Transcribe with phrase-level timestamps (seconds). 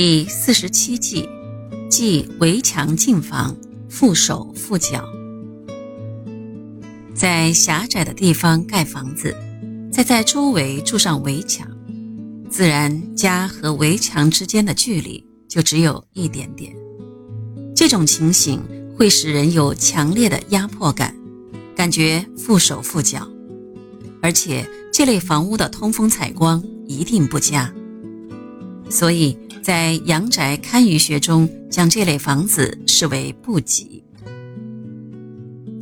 [0.00, 1.28] 第四十七计，
[1.90, 3.56] 即围墙进房，
[3.90, 5.04] 缚手缚脚。
[7.16, 9.36] 在狭窄的地方盖房子，
[9.90, 11.66] 再在周围筑上围墙，
[12.48, 16.72] 自然家和围墙之间的距离就只有一点点。
[17.74, 18.62] 这种情形
[18.96, 21.12] 会使人有强烈的压迫感，
[21.74, 23.28] 感觉缚手缚脚，
[24.22, 27.74] 而且这类房屋的通风采光一定不佳，
[28.90, 29.38] 所以。
[29.60, 34.02] 在阳宅堪舆学中，将这类房子视为不吉。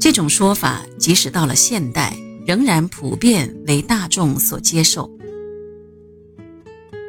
[0.01, 5.09] 这种说法即使到了现代，仍然普遍为大众所接受。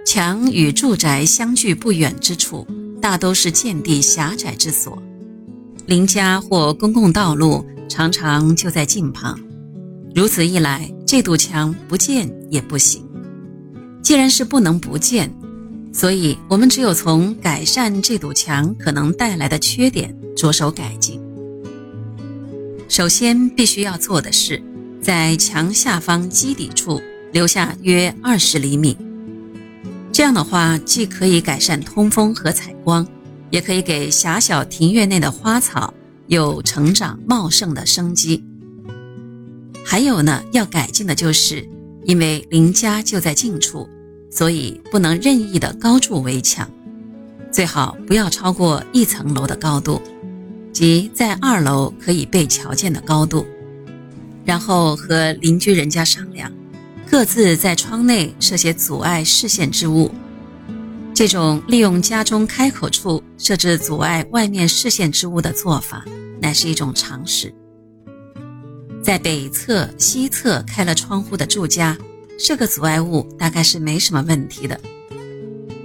[0.05, 2.67] 墙与住宅相距不远之处，
[3.01, 5.01] 大都是见地狭窄之所，
[5.87, 9.39] 邻家或公共道路常常就在近旁。
[10.13, 13.03] 如此一来，这堵墙不见也不行。
[14.03, 15.33] 既然是不能不见，
[15.97, 21.19] 所以，我们只有从改善这堵墙可能带来的缺点着手改进。
[22.87, 24.61] 首先，必须要做的是，
[25.01, 27.01] 在墙下方基底处
[27.33, 28.95] 留下约二十厘米。
[30.11, 33.03] 这样的话，既可以改善通风和采光，
[33.49, 35.91] 也可以给狭小庭院内的花草
[36.27, 38.45] 有成长茂盛的生机。
[39.83, 41.67] 还有呢，要改进的就是，
[42.03, 43.89] 因为邻家就在近处。
[44.29, 46.69] 所以不能任意的高筑围墙，
[47.51, 50.01] 最好不要超过一层楼的高度，
[50.71, 53.45] 即在二楼可以被瞧见的高度。
[54.45, 56.51] 然后和邻居人家商量，
[57.09, 60.11] 各自在窗内设些阻碍视线之物。
[61.13, 66.05] 这种利用家中开口处设置阻碍外面视线之物的做法，
[66.39, 67.53] 乃是一种常识。
[69.01, 71.97] 在北侧、西侧开了窗户的住家。
[72.39, 74.79] 这个阻碍物大概是没什么问题的，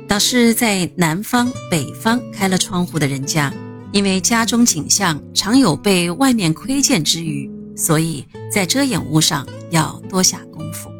[0.07, 3.53] 倒是在南方、北方开了窗户的人家，
[3.91, 10.91] 因为家中景象常有被外面窥见之余，所以在遮掩物上要多下功夫。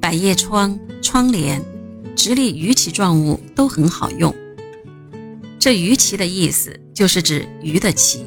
[0.00, 1.60] 百叶窗、窗帘、
[2.14, 4.34] 直立鱼鳍状物都很好用。
[5.58, 8.24] 这鱼鳍的意思就是指鱼的鳍，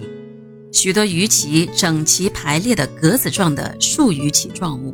[0.73, 4.93] 许多鱼鳍整齐排列的格子状的竖鱼鳍状物。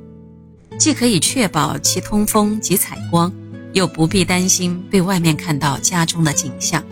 [0.78, 3.34] 既可以确保其通风及采光，
[3.74, 6.84] 又不必担心被外面看到家中的景象。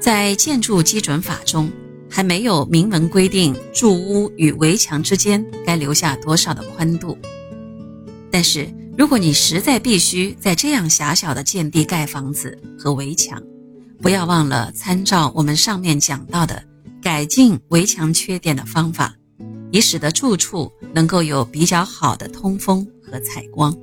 [0.00, 1.70] 在建筑基准法中，
[2.10, 7.16] 还没有明文规定住屋与围墙之间该留下多少的宽度。
[8.30, 13.42] 但是，如果你实在必须在这样狭小的建地盖房子和围墙，
[14.00, 16.62] 不要忘了参照我们上面讲到的
[17.02, 19.14] 改进围墙缺点的方法。
[19.76, 23.76] 以使得住处能够有比较好的通风和采光。